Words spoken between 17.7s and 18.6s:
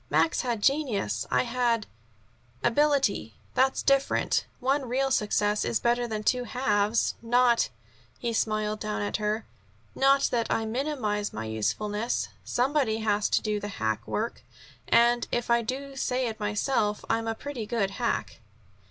hack."